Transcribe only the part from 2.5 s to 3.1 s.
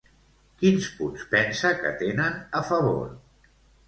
a favor?